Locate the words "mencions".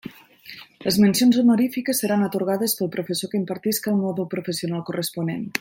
1.03-1.37